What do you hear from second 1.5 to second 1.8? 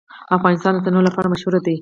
دی.